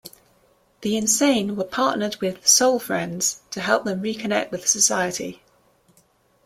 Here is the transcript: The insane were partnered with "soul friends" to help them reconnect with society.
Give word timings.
The 0.81 0.97
insane 0.97 1.55
were 1.55 1.63
partnered 1.63 2.15
with 2.21 2.47
"soul 2.47 2.79
friends" 2.79 3.41
to 3.51 3.61
help 3.61 3.83
them 3.83 4.01
reconnect 4.01 4.49
with 4.49 4.67
society. 4.67 5.43